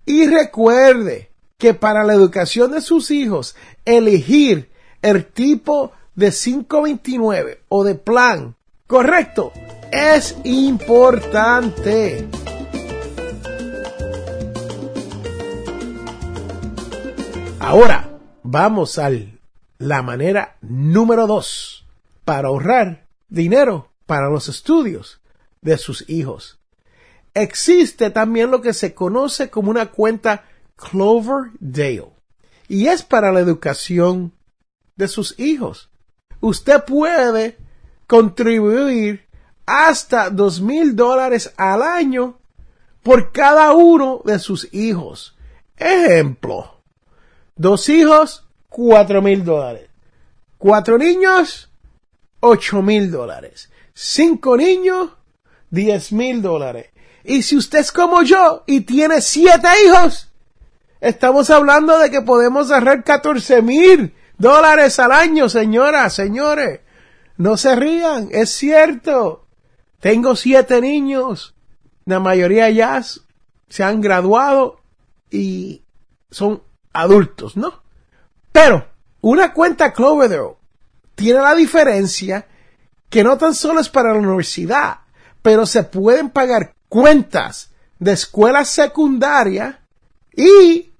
Y 0.05 0.27
recuerde 0.27 1.31
que 1.57 1.73
para 1.73 2.03
la 2.03 2.13
educación 2.13 2.71
de 2.71 2.81
sus 2.81 3.09
hijos, 3.09 3.55
elegir 3.85 4.69
el 5.01 5.25
tipo 5.25 5.93
de 6.13 6.31
529 6.31 7.61
o 7.69 7.83
de 7.83 7.95
plan 7.95 8.55
correcto 8.85 9.51
es 9.91 10.35
importante. 10.43 12.27
Ahora 17.63 18.19
vamos 18.43 18.99
a 18.99 19.09
la 19.77 20.01
manera 20.01 20.57
número 20.59 21.27
2 21.27 21.85
para 22.25 22.49
ahorrar 22.49 23.07
dinero 23.29 23.89
para 24.05 24.29
los 24.29 24.49
estudios 24.49 25.21
de 25.61 25.77
sus 25.77 26.07
hijos. 26.09 26.59
Existe 27.33 28.09
también 28.09 28.51
lo 28.51 28.61
que 28.61 28.73
se 28.73 28.93
conoce 28.93 29.49
como 29.49 29.71
una 29.71 29.91
cuenta 29.91 30.43
Cloverdale 30.75 32.11
y 32.67 32.87
es 32.87 33.01
para 33.01 33.31
la 33.31 33.39
educación 33.39 34.33
de 34.97 35.07
sus 35.07 35.39
hijos. 35.39 35.89
Usted 36.41 36.83
puede 36.83 37.57
contribuir 38.07 39.25
hasta 39.65 40.29
dos 40.29 40.59
mil 40.59 40.97
dólares 40.97 41.53
al 41.55 41.81
año 41.81 42.39
por 43.03 43.31
cada 43.31 43.71
uno 43.71 44.21
de 44.25 44.37
sus 44.39 44.67
hijos. 44.73 45.37
Ejemplo, 45.77 46.82
dos 47.55 47.89
hijos, 47.89 48.47
cuatro 48.69 49.21
mil 49.21 49.43
dólares. 49.43 49.89
Cuatro 50.57 50.97
niños, 50.97 51.69
ocho 52.39 52.81
mil 52.81 53.11
dólares. 53.11 53.69
Cinco 53.93 54.57
niños, 54.57 55.09
diez 55.69 56.11
mil 56.11 56.41
dólares. 56.41 56.87
Y 57.23 57.43
si 57.43 57.55
usted 57.57 57.79
es 57.79 57.91
como 57.91 58.21
yo 58.23 58.63
y 58.65 58.81
tiene 58.81 59.21
siete 59.21 59.67
hijos, 59.85 60.29
estamos 60.99 61.49
hablando 61.49 61.97
de 61.97 62.11
que 62.11 62.21
podemos 62.21 62.71
ahorrar 62.71 63.03
14 63.03 63.61
mil 63.61 64.13
dólares 64.37 64.99
al 64.99 65.11
año, 65.11 65.47
señoras, 65.47 66.13
señores. 66.13 66.81
No 67.37 67.57
se 67.57 67.75
rían, 67.75 68.29
es 68.31 68.51
cierto. 68.51 69.45
Tengo 69.99 70.35
siete 70.35 70.81
niños. 70.81 71.55
La 72.05 72.19
mayoría 72.19 72.69
ya 72.69 73.01
se 73.69 73.83
han 73.83 74.01
graduado 74.01 74.81
y 75.31 75.83
son 76.29 76.61
adultos, 76.93 77.57
¿no? 77.57 77.81
Pero 78.51 78.87
una 79.21 79.53
cuenta 79.53 79.93
Cloverdale 79.93 80.55
tiene 81.15 81.41
la 81.41 81.55
diferencia 81.55 82.47
que 83.09 83.23
no 83.23 83.37
tan 83.37 83.53
solo 83.53 83.79
es 83.79 83.89
para 83.89 84.13
la 84.13 84.19
universidad, 84.19 84.99
pero 85.41 85.65
se 85.65 85.83
pueden 85.83 86.29
pagar 86.29 86.73
cuentas 86.89 87.71
de 87.99 88.13
escuela 88.13 88.65
secundaria 88.65 89.81
y 90.35 90.91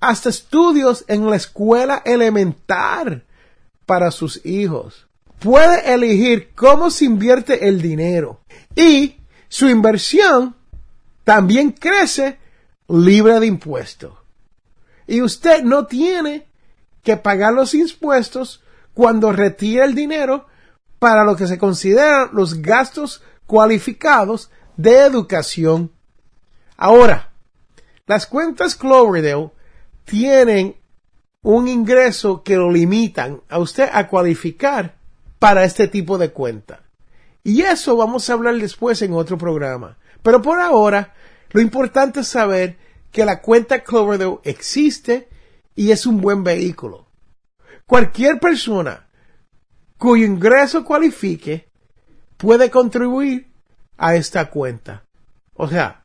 hasta 0.00 0.30
estudios 0.30 1.04
en 1.08 1.28
la 1.28 1.36
escuela 1.36 2.02
elemental 2.04 3.24
para 3.86 4.10
sus 4.10 4.44
hijos. 4.44 5.06
Puede 5.38 5.92
elegir 5.92 6.50
cómo 6.54 6.90
se 6.90 7.04
invierte 7.04 7.68
el 7.68 7.80
dinero 7.80 8.40
y 8.74 9.16
su 9.48 9.68
inversión 9.68 10.54
también 11.24 11.72
crece 11.72 12.38
libre 12.88 13.40
de 13.40 13.46
impuestos. 13.46 14.19
Y 15.10 15.22
usted 15.22 15.64
no 15.64 15.86
tiene 15.86 16.46
que 17.02 17.16
pagar 17.16 17.52
los 17.52 17.74
impuestos 17.74 18.62
cuando 18.94 19.32
retire 19.32 19.84
el 19.84 19.96
dinero 19.96 20.46
para 21.00 21.24
lo 21.24 21.34
que 21.34 21.48
se 21.48 21.58
consideran 21.58 22.30
los 22.32 22.62
gastos 22.62 23.20
cualificados 23.44 24.52
de 24.76 25.00
educación. 25.00 25.90
Ahora, 26.76 27.32
las 28.06 28.24
cuentas 28.24 28.76
Cloverdale 28.76 29.50
tienen 30.04 30.76
un 31.42 31.66
ingreso 31.66 32.44
que 32.44 32.54
lo 32.54 32.70
limitan 32.70 33.42
a 33.48 33.58
usted 33.58 33.88
a 33.92 34.06
cualificar 34.06 34.94
para 35.40 35.64
este 35.64 35.88
tipo 35.88 36.18
de 36.18 36.30
cuenta. 36.30 36.84
Y 37.42 37.62
eso 37.62 37.96
vamos 37.96 38.30
a 38.30 38.34
hablar 38.34 38.54
después 38.58 39.02
en 39.02 39.14
otro 39.14 39.36
programa. 39.36 39.98
Pero 40.22 40.40
por 40.40 40.60
ahora, 40.60 41.14
lo 41.50 41.60
importante 41.60 42.20
es 42.20 42.28
saber 42.28 42.78
que 43.10 43.24
la 43.24 43.40
cuenta 43.40 43.80
Cloverdale 43.80 44.38
existe 44.44 45.28
y 45.74 45.90
es 45.90 46.06
un 46.06 46.20
buen 46.20 46.44
vehículo. 46.44 47.06
Cualquier 47.86 48.38
persona 48.38 49.08
cuyo 49.98 50.24
ingreso 50.24 50.84
cualifique 50.84 51.68
puede 52.36 52.70
contribuir 52.70 53.52
a 53.98 54.14
esta 54.14 54.48
cuenta. 54.48 55.04
O 55.54 55.68
sea, 55.68 56.04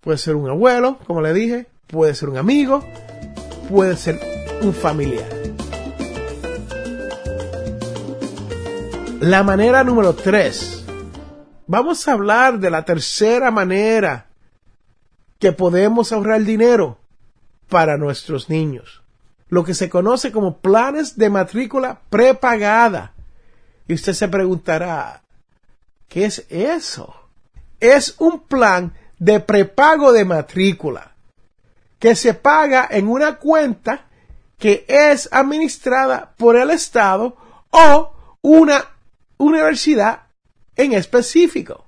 puede 0.00 0.18
ser 0.18 0.36
un 0.36 0.48
abuelo, 0.50 0.98
como 1.06 1.22
le 1.22 1.32
dije, 1.32 1.66
puede 1.86 2.14
ser 2.14 2.28
un 2.28 2.36
amigo, 2.36 2.84
puede 3.68 3.96
ser 3.96 4.20
un 4.62 4.74
familiar. 4.74 5.28
La 9.20 9.42
manera 9.42 9.84
número 9.84 10.14
3. 10.14 10.84
Vamos 11.66 12.08
a 12.08 12.12
hablar 12.12 12.58
de 12.58 12.70
la 12.70 12.84
tercera 12.84 13.50
manera 13.50 14.29
que 15.40 15.52
podemos 15.52 16.12
ahorrar 16.12 16.44
dinero 16.44 16.98
para 17.68 17.96
nuestros 17.96 18.48
niños. 18.48 19.02
Lo 19.48 19.64
que 19.64 19.74
se 19.74 19.88
conoce 19.88 20.30
como 20.30 20.58
planes 20.58 21.16
de 21.16 21.30
matrícula 21.30 22.02
prepagada. 22.10 23.14
Y 23.88 23.94
usted 23.94 24.12
se 24.12 24.28
preguntará, 24.28 25.22
¿qué 26.08 26.26
es 26.26 26.46
eso? 26.50 27.14
Es 27.80 28.14
un 28.18 28.40
plan 28.40 28.94
de 29.18 29.40
prepago 29.40 30.12
de 30.12 30.24
matrícula 30.24 31.14
que 31.98 32.14
se 32.14 32.34
paga 32.34 32.86
en 32.90 33.08
una 33.08 33.36
cuenta 33.36 34.06
que 34.58 34.84
es 34.86 35.28
administrada 35.32 36.34
por 36.36 36.56
el 36.56 36.70
Estado 36.70 37.36
o 37.70 38.12
una 38.42 38.84
universidad 39.38 40.22
en 40.76 40.92
específico. 40.92 41.86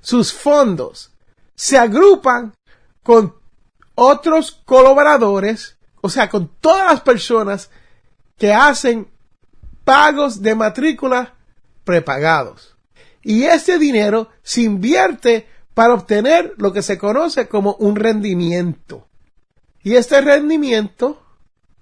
Sus 0.00 0.32
fondos 0.32 1.12
se 1.54 1.76
agrupan 1.76 2.54
con 3.04 3.34
otros 3.94 4.62
colaboradores, 4.64 5.76
o 6.00 6.08
sea, 6.08 6.28
con 6.28 6.48
todas 6.60 6.86
las 6.86 7.00
personas 7.02 7.70
que 8.36 8.52
hacen 8.52 9.08
pagos 9.84 10.42
de 10.42 10.56
matrícula 10.56 11.34
prepagados. 11.84 12.76
Y 13.22 13.44
este 13.44 13.78
dinero 13.78 14.28
se 14.42 14.62
invierte 14.62 15.46
para 15.74 15.94
obtener 15.94 16.54
lo 16.56 16.72
que 16.72 16.82
se 16.82 16.98
conoce 16.98 17.46
como 17.46 17.74
un 17.74 17.94
rendimiento. 17.96 19.06
Y 19.82 19.96
este 19.96 20.20
rendimiento, 20.20 21.22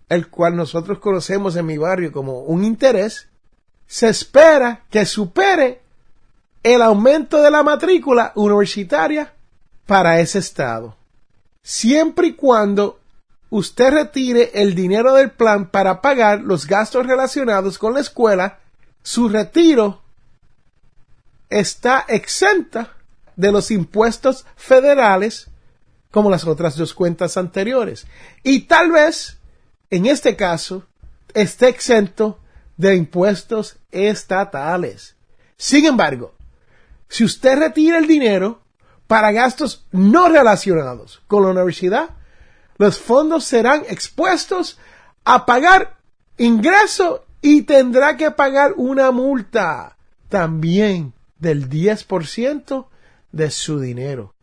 el 0.08 0.28
cual 0.28 0.56
nosotros 0.56 0.98
conocemos 0.98 1.56
en 1.56 1.66
mi 1.66 1.78
barrio 1.78 2.12
como 2.12 2.40
un 2.40 2.64
interés, 2.64 3.28
se 3.86 4.08
espera 4.08 4.84
que 4.90 5.06
supere 5.06 5.82
el 6.62 6.82
aumento 6.82 7.40
de 7.40 7.50
la 7.50 7.62
matrícula 7.62 8.32
universitaria 8.34 9.32
para 9.86 10.20
ese 10.20 10.38
estado 10.38 10.96
siempre 11.62 12.28
y 12.28 12.32
cuando 12.34 13.00
usted 13.50 13.92
retire 13.92 14.50
el 14.54 14.74
dinero 14.74 15.14
del 15.14 15.30
plan 15.30 15.70
para 15.70 16.00
pagar 16.00 16.40
los 16.40 16.66
gastos 16.66 17.06
relacionados 17.06 17.78
con 17.78 17.94
la 17.94 18.00
escuela, 18.00 18.60
su 19.02 19.28
retiro 19.28 20.02
está 21.50 22.04
exenta 22.08 22.94
de 23.36 23.52
los 23.52 23.70
impuestos 23.70 24.46
federales 24.56 25.48
como 26.10 26.30
las 26.30 26.46
otras 26.46 26.76
dos 26.76 26.94
cuentas 26.94 27.36
anteriores. 27.36 28.06
Y 28.42 28.60
tal 28.60 28.90
vez, 28.90 29.38
en 29.90 30.06
este 30.06 30.36
caso, 30.36 30.86
esté 31.34 31.68
exento 31.68 32.38
de 32.76 32.94
impuestos 32.94 33.76
estatales. 33.90 35.14
Sin 35.56 35.86
embargo, 35.86 36.34
si 37.08 37.24
usted 37.24 37.58
retira 37.58 37.98
el 37.98 38.06
dinero 38.06 38.61
para 39.12 39.30
gastos 39.30 39.84
no 39.92 40.30
relacionados 40.30 41.20
con 41.26 41.42
la 41.42 41.50
universidad, 41.50 42.16
los 42.78 42.98
fondos 42.98 43.44
serán 43.44 43.82
expuestos 43.90 44.78
a 45.22 45.44
pagar 45.44 45.98
ingreso 46.38 47.26
y 47.42 47.60
tendrá 47.64 48.16
que 48.16 48.30
pagar 48.30 48.72
una 48.78 49.10
multa 49.10 49.98
también 50.30 51.12
del 51.38 51.68
10% 51.68 52.86
de 53.32 53.50
su 53.50 53.80
dinero. 53.80 54.34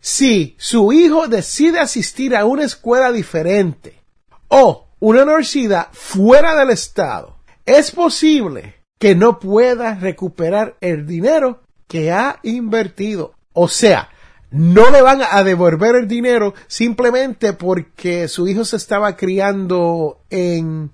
Si 0.00 0.56
su 0.58 0.92
hijo 0.92 1.28
decide 1.28 1.78
asistir 1.78 2.34
a 2.34 2.44
una 2.44 2.64
escuela 2.64 3.12
diferente 3.12 4.02
o 4.48 4.88
una 4.98 5.22
universidad 5.22 5.90
fuera 5.92 6.56
del 6.56 6.70
estado, 6.70 7.36
es 7.64 7.92
posible 7.92 8.82
que 8.98 9.14
no 9.14 9.38
pueda 9.38 9.94
recuperar 9.94 10.76
el 10.80 11.06
dinero 11.06 11.62
que 11.86 12.10
ha 12.10 12.40
invertido 12.42 13.34
o 13.52 13.68
sea, 13.68 14.08
no 14.50 14.90
le 14.90 15.00
van 15.00 15.22
a 15.22 15.42
devolver 15.42 15.96
el 15.96 16.06
dinero 16.06 16.54
simplemente 16.66 17.54
porque 17.54 18.28
su 18.28 18.46
hijo 18.46 18.64
se 18.64 18.76
estaba 18.76 19.16
criando 19.16 20.20
en 20.30 20.90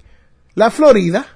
la 0.54 0.70
Florida 0.70 1.26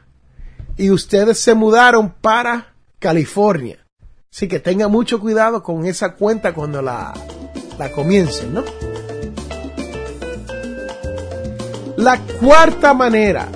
y 0.77 0.91
ustedes 0.91 1.39
se 1.39 1.55
mudaron 1.55 2.15
para 2.21 2.75
California. 2.99 3.85
Así 4.33 4.49
que 4.49 4.61
tenga 4.61 4.89
mucho 4.89 5.21
cuidado 5.21 5.63
con 5.63 5.85
esa 5.85 6.15
cuenta 6.15 6.55
cuando 6.55 6.81
la, 6.81 7.13
la 7.79 7.91
comiencen, 7.91 8.55
¿no? 8.55 8.65
La 11.97 12.19
cuarta 12.41 12.95
manera 12.95 13.49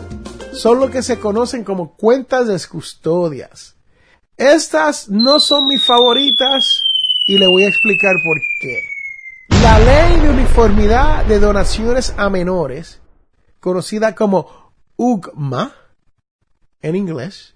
son 0.52 0.80
lo 0.80 0.90
que 0.90 1.02
se 1.02 1.18
conocen 1.18 1.64
como 1.64 1.96
cuentas 1.96 2.46
de 2.46 2.60
custodias. 2.68 3.76
Estas 4.36 5.08
no 5.08 5.40
son 5.40 5.68
mis 5.68 5.82
favoritas 5.82 6.85
y 7.26 7.38
le 7.38 7.46
voy 7.46 7.64
a 7.64 7.68
explicar 7.68 8.16
por 8.22 8.40
qué. 8.60 8.84
La 9.62 9.78
ley 9.78 10.20
de 10.20 10.30
uniformidad 10.30 11.24
de 11.26 11.40
donaciones 11.40 12.14
a 12.16 12.30
menores, 12.30 13.00
conocida 13.60 14.14
como 14.14 14.72
UGMA 14.96 15.74
en 16.82 16.96
inglés, 16.96 17.54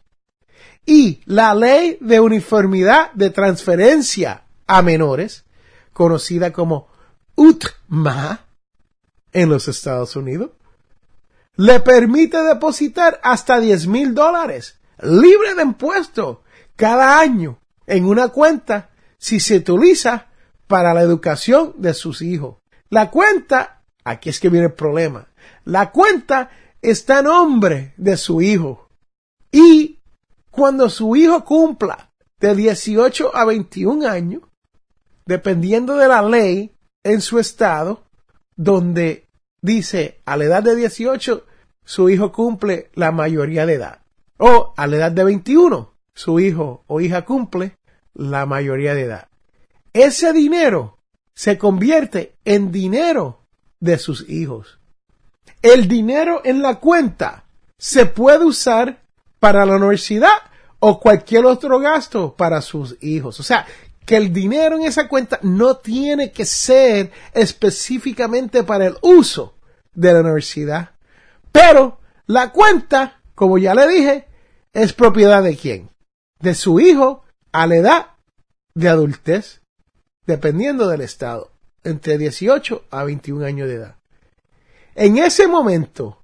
y 0.85 1.20
la 1.24 1.54
ley 1.54 1.98
de 2.00 2.20
uniformidad 2.20 3.12
de 3.12 3.30
transferencia 3.30 4.42
a 4.66 4.83
menores, 4.83 5.44
conocida 5.92 6.52
como 6.52 6.88
UTMA 7.37 8.40
en 9.33 9.48
los 9.48 9.68
Estados 9.68 10.16
Unidos, 10.16 10.50
le 11.56 11.78
permite 11.80 12.42
depositar 12.42 13.20
hasta 13.22 13.61
10 13.61 13.87
mil 13.87 14.14
dólares 14.14 14.78
libre 15.02 15.54
de 15.54 15.62
impuesto 15.62 16.42
cada 16.76 17.20
año 17.20 17.59
en 17.87 18.04
una 18.06 18.28
cuenta 18.28 18.89
si 19.20 19.38
se 19.38 19.59
utiliza 19.59 20.28
para 20.66 20.94
la 20.94 21.02
educación 21.02 21.74
de 21.76 21.94
sus 21.94 22.22
hijos. 22.22 22.56
La 22.88 23.11
cuenta, 23.11 23.83
aquí 24.02 24.30
es 24.30 24.40
que 24.40 24.48
viene 24.48 24.66
el 24.66 24.72
problema, 24.72 25.28
la 25.64 25.92
cuenta 25.92 26.50
está 26.83 27.20
en 27.20 27.26
nombre 27.26 27.94
de 27.96 28.16
su 28.16 28.40
hijo. 28.40 28.88
Y 29.52 30.00
cuando 30.50 30.88
su 30.88 31.14
hijo 31.14 31.44
cumpla 31.44 32.11
de 32.40 32.56
18 32.56 33.37
a 33.37 33.44
21 33.44 34.09
años, 34.09 34.42
dependiendo 35.26 35.96
de 35.96 36.09
la 36.09 36.22
ley 36.22 36.72
en 37.04 37.20
su 37.20 37.38
estado, 37.38 38.04
donde 38.56 39.28
dice 39.61 40.22
a 40.24 40.37
la 40.37 40.44
edad 40.44 40.62
de 40.62 40.74
18 40.74 41.44
su 41.85 42.09
hijo 42.09 42.33
cumple 42.33 42.90
la 42.94 43.12
mayoría 43.12 43.66
de 43.66 43.74
edad. 43.74 44.00
O 44.38 44.72
a 44.76 44.87
la 44.87 44.96
edad 44.96 45.12
de 45.12 45.24
21 45.24 45.92
su 46.14 46.40
hijo 46.40 46.85
o 46.87 47.00
hija 47.00 47.24
cumple 47.24 47.76
la 48.14 48.46
mayoría 48.46 48.94
de 48.94 49.03
edad. 49.03 49.29
Ese 49.92 50.33
dinero 50.33 50.99
se 51.35 51.59
convierte 51.59 52.35
en 52.44 52.70
dinero 52.70 53.46
de 53.81 53.99
sus 53.99 54.29
hijos. 54.29 54.79
El 55.62 55.88
dinero 55.88 56.42
en 56.44 56.62
la 56.62 56.77
cuenta 56.77 57.44
se 57.79 58.07
puede 58.07 58.44
usar 58.44 59.03
para 59.38 59.64
la 59.64 59.77
universidad 59.77 60.37
o 60.79 61.01
cualquier 61.01 61.46
otro 61.46 61.79
gasto 61.79 62.35
para 62.35 62.61
sus 62.62 62.96
hijos. 63.03 63.40
O 63.40 63.42
sea, 63.42 63.66
que 64.05 64.16
el 64.16 64.33
dinero 64.33 64.77
en 64.77 64.83
esa 64.83 65.09
cuenta 65.09 65.38
no 65.42 65.77
tiene 65.77 66.33
que 66.33 66.44
ser 66.44 67.12
específicamente 67.33 68.64
para 68.64 68.87
el 68.87 68.96
uso 69.03 69.55
de 69.94 70.12
la 70.12 70.20
universidad. 70.20 70.90
Pero 71.53 72.01
la 72.27 72.53
cuenta, 72.53 73.20
como 73.35 73.59
ya 73.59 73.75
le 73.75 73.88
dije, 73.88 74.27
es 74.73 74.92
propiedad 74.92 75.42
de 75.42 75.57
quién? 75.57 75.90
De 76.38 76.55
su 76.55 76.81
hijo 76.81 77.25
a 77.53 77.67
la 77.67 77.77
edad 77.77 78.07
de 78.75 78.89
adultez, 78.89 79.61
dependiendo 80.27 80.89
del 80.89 81.01
estado, 81.01 81.51
entre 81.85 82.19
18 82.19 82.85
a 82.91 83.05
21 83.05 83.45
años 83.45 83.69
de 83.69 83.75
edad. 83.75 83.97
En 84.95 85.19
ese 85.19 85.49
momento, 85.49 86.23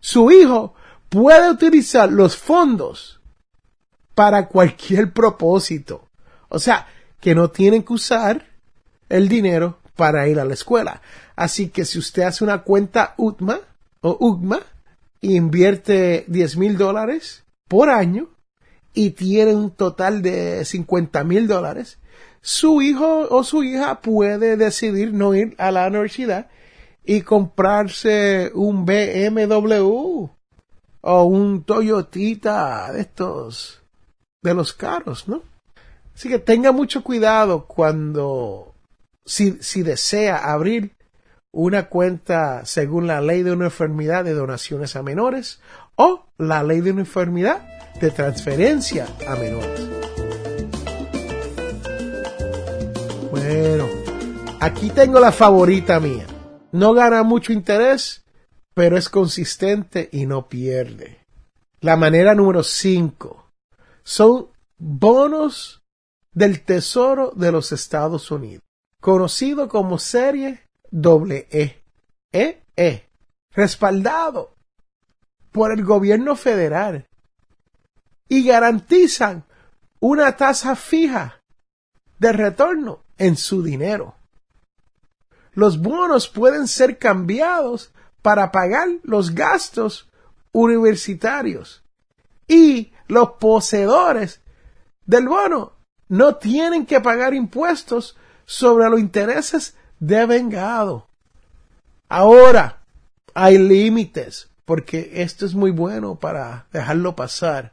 su 0.00 0.30
hijo 0.30 0.74
puede 1.08 1.50
utilizar 1.50 2.10
los 2.12 2.36
fondos 2.36 3.20
para 4.14 4.48
cualquier 4.48 5.12
propósito. 5.12 6.08
O 6.48 6.58
sea, 6.58 6.88
que 7.20 7.34
no 7.34 7.50
tienen 7.50 7.82
que 7.82 7.92
usar 7.92 8.46
el 9.08 9.28
dinero 9.28 9.78
para 9.96 10.28
ir 10.28 10.38
a 10.38 10.44
la 10.44 10.54
escuela. 10.54 11.02
Así 11.36 11.68
que 11.68 11.84
si 11.84 11.98
usted 11.98 12.22
hace 12.22 12.44
una 12.44 12.62
cuenta 12.62 13.14
UTMA 13.16 13.60
o 14.00 14.16
UGMA 14.20 14.60
y 15.20 15.36
invierte 15.36 16.24
10 16.28 16.56
mil 16.56 16.76
dólares 16.76 17.44
por 17.68 17.90
año, 17.90 18.28
y 18.94 19.10
tiene 19.10 19.54
un 19.54 19.70
total 19.70 20.22
de 20.22 20.64
50 20.64 21.24
mil 21.24 21.46
dólares, 21.46 21.98
su 22.40 22.82
hijo 22.82 23.28
o 23.30 23.44
su 23.44 23.62
hija 23.62 24.00
puede 24.00 24.56
decidir 24.56 25.12
no 25.12 25.34
ir 25.34 25.54
a 25.58 25.70
la 25.70 25.86
universidad 25.88 26.48
y 27.04 27.22
comprarse 27.22 28.50
un 28.54 28.84
BMW 28.84 30.28
o 31.00 31.22
un 31.24 31.64
Toyotita 31.64 32.92
de 32.92 33.00
estos 33.00 33.82
de 34.42 34.54
los 34.54 34.72
caros, 34.72 35.28
¿no? 35.28 35.42
Así 36.14 36.28
que 36.28 36.38
tenga 36.38 36.72
mucho 36.72 37.02
cuidado 37.02 37.66
cuando 37.66 38.74
si, 39.24 39.58
si 39.60 39.82
desea 39.82 40.52
abrir 40.52 40.97
una 41.52 41.88
cuenta 41.88 42.64
según 42.64 43.06
la 43.06 43.20
ley 43.20 43.42
de 43.42 43.52
una 43.52 43.66
enfermedad 43.66 44.24
de 44.24 44.34
donaciones 44.34 44.96
a 44.96 45.02
menores 45.02 45.60
o 45.96 46.26
la 46.36 46.62
ley 46.62 46.80
de 46.80 46.92
una 46.92 47.00
enfermedad 47.00 47.66
de 48.00 48.10
transferencia 48.10 49.06
a 49.26 49.34
menores. 49.36 49.88
Bueno, 53.30 53.86
aquí 54.60 54.90
tengo 54.90 55.20
la 55.20 55.32
favorita 55.32 55.98
mía. 56.00 56.26
No 56.70 56.92
gana 56.92 57.22
mucho 57.22 57.52
interés, 57.52 58.24
pero 58.74 58.96
es 58.96 59.08
consistente 59.08 60.08
y 60.12 60.26
no 60.26 60.48
pierde. 60.48 61.18
La 61.80 61.96
manera 61.96 62.34
número 62.34 62.62
5 62.62 63.52
son 64.02 64.48
bonos 64.76 65.82
del 66.32 66.62
Tesoro 66.62 67.32
de 67.34 67.50
los 67.50 67.72
Estados 67.72 68.30
Unidos, 68.30 68.62
conocido 69.00 69.68
como 69.68 69.98
serie 69.98 70.67
E. 70.90 71.82
E, 72.32 72.62
e 72.76 73.08
respaldado 73.52 74.54
por 75.50 75.72
el 75.72 75.84
gobierno 75.84 76.36
federal 76.36 77.06
y 78.28 78.44
garantizan 78.44 79.44
una 80.00 80.36
tasa 80.36 80.76
fija 80.76 81.42
de 82.18 82.32
retorno 82.32 83.04
en 83.16 83.36
su 83.36 83.62
dinero. 83.62 84.14
Los 85.52 85.80
bonos 85.80 86.28
pueden 86.28 86.68
ser 86.68 86.98
cambiados 86.98 87.92
para 88.22 88.52
pagar 88.52 88.88
los 89.02 89.34
gastos 89.34 90.08
universitarios 90.52 91.82
y 92.46 92.92
los 93.06 93.32
poseedores 93.40 94.40
del 95.04 95.28
bono 95.28 95.72
no 96.08 96.36
tienen 96.36 96.86
que 96.86 97.00
pagar 97.00 97.34
impuestos 97.34 98.16
sobre 98.44 98.88
los 98.88 99.00
intereses 99.00 99.76
de 100.00 100.26
vengado. 100.26 101.08
Ahora, 102.08 102.82
hay 103.34 103.58
límites, 103.58 104.50
porque 104.64 105.22
esto 105.22 105.46
es 105.46 105.54
muy 105.54 105.70
bueno 105.70 106.16
para 106.16 106.66
dejarlo 106.72 107.14
pasar. 107.14 107.72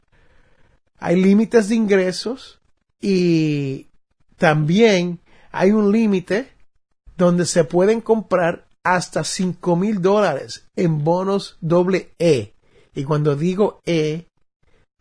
Hay 0.98 1.20
límites 1.20 1.68
de 1.68 1.74
ingresos 1.74 2.60
y 3.00 3.88
también 4.36 5.20
hay 5.50 5.72
un 5.72 5.92
límite 5.92 6.52
donde 7.16 7.46
se 7.46 7.64
pueden 7.64 8.00
comprar 8.00 8.66
hasta 8.82 9.24
cinco 9.24 9.74
mil 9.74 10.00
dólares 10.00 10.68
en 10.76 11.02
bonos 11.02 11.56
doble 11.60 12.14
E. 12.18 12.54
Y 12.94 13.04
cuando 13.04 13.36
digo 13.36 13.80
E, 13.84 14.26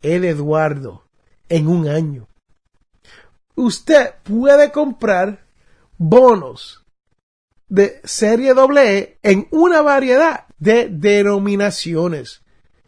E 0.01 0.19
de 0.19 0.29
Eduardo, 0.29 1.03
en 1.49 1.67
un 1.67 1.87
año. 1.87 2.27
Usted 3.55 4.15
puede 4.23 4.71
comprar 4.71 5.45
bonos 5.97 6.84
de 7.67 7.99
serie 8.03 8.53
E 8.77 9.17
en 9.23 9.47
una 9.51 9.81
variedad 9.81 10.45
de 10.59 10.87
denominaciones 10.89 12.43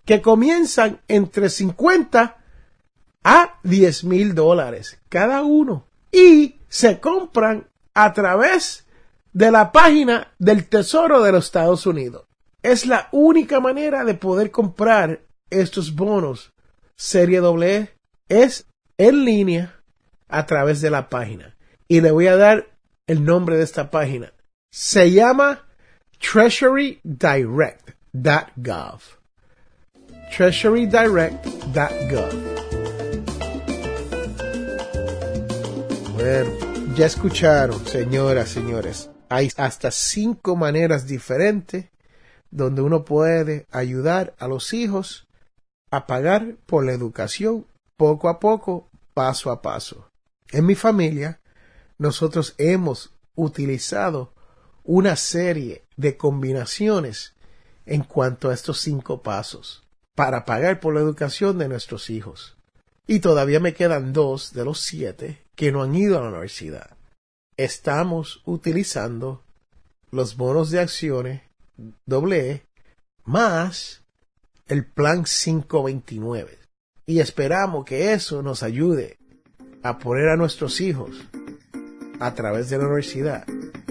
que 0.05 0.21
comienzan 0.21 1.01
entre 1.07 1.49
50 1.49 2.37
a 3.23 3.59
10 3.63 4.03
mil 4.05 4.35
dólares 4.35 4.99
cada 5.09 5.43
uno 5.43 5.87
y 6.11 6.59
se 6.69 6.99
compran 6.99 7.67
a 7.93 8.13
través 8.13 8.85
de 9.33 9.51
la 9.51 9.71
página 9.71 10.33
del 10.39 10.67
Tesoro 10.67 11.21
de 11.23 11.31
los 11.31 11.45
Estados 11.45 11.85
Unidos. 11.85 12.25
Es 12.63 12.85
la 12.85 13.09
única 13.11 13.59
manera 13.59 14.03
de 14.03 14.13
poder 14.13 14.51
comprar 14.51 15.21
estos 15.49 15.95
bonos 15.95 16.53
serie 16.95 17.41
E 17.59 17.89
es 18.27 18.67
en 18.97 19.23
línea 19.23 19.81
a 20.27 20.45
través 20.45 20.81
de 20.81 20.89
la 20.89 21.09
página. 21.09 21.55
Y 21.87 22.01
le 22.01 22.11
voy 22.11 22.27
a 22.27 22.35
dar 22.35 22.67
el 23.05 23.23
nombre 23.23 23.55
de 23.55 23.63
esta 23.63 23.89
página. 23.91 24.33
Se 24.79 25.11
llama 25.11 25.65
treasurydirect.gov. 26.19 29.01
treasurydirect.gov. 30.37 32.33
Bueno, 36.13 36.51
ya 36.95 37.07
escucharon, 37.07 37.87
señoras, 37.87 38.49
señores. 38.49 39.09
Hay 39.29 39.49
hasta 39.57 39.89
cinco 39.89 40.55
maneras 40.55 41.07
diferentes 41.07 41.85
donde 42.51 42.83
uno 42.83 43.03
puede 43.03 43.65
ayudar 43.71 44.35
a 44.37 44.47
los 44.47 44.75
hijos 44.75 45.27
a 45.89 46.05
pagar 46.05 46.55
por 46.67 46.85
la 46.85 46.91
educación 46.91 47.65
poco 47.97 48.29
a 48.29 48.39
poco, 48.39 48.91
paso 49.15 49.49
a 49.49 49.63
paso. 49.63 50.11
En 50.51 50.67
mi 50.67 50.75
familia, 50.75 51.41
nosotros 51.97 52.53
hemos 52.59 53.11
utilizado 53.33 54.36
una 54.87 55.17
serie 55.17 55.83
de 55.97 56.15
combinaciones 56.15 57.35
en 57.85 58.03
cuanto 58.03 58.49
a 58.49 58.53
estos 58.53 58.79
cinco 58.79 59.21
pasos 59.21 59.83
para 60.15 60.45
pagar 60.45 60.79
por 60.79 60.95
la 60.95 61.01
educación 61.01 61.57
de 61.57 61.67
nuestros 61.67 62.09
hijos. 62.09 62.55
Y 63.05 63.19
todavía 63.19 63.59
me 63.59 63.73
quedan 63.73 64.13
dos 64.13 64.53
de 64.53 64.63
los 64.63 64.79
siete 64.79 65.43
que 65.55 65.71
no 65.71 65.83
han 65.83 65.93
ido 65.93 66.17
a 66.17 66.21
la 66.21 66.29
universidad. 66.29 66.97
Estamos 67.57 68.41
utilizando 68.45 69.43
los 70.09 70.37
bonos 70.37 70.71
de 70.71 70.79
acciones 70.79 71.41
doble 72.05 72.51
E 72.51 72.63
más 73.25 74.03
el 74.67 74.85
plan 74.85 75.25
529. 75.25 76.59
Y 77.05 77.19
esperamos 77.19 77.83
que 77.85 78.13
eso 78.13 78.41
nos 78.41 78.63
ayude 78.63 79.17
a 79.83 79.99
poner 79.99 80.29
a 80.29 80.37
nuestros 80.37 80.79
hijos 80.79 81.11
a 82.19 82.33
través 82.33 82.69
de 82.69 82.77
la 82.77 82.85
universidad 82.85 83.45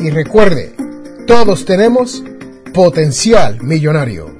y 0.00 0.10
recuerde, 0.10 0.74
todos 1.26 1.64
tenemos 1.64 2.22
potencial 2.72 3.62
millonario. 3.62 4.39